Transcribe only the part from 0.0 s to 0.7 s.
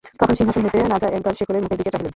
তখন সিংহাসন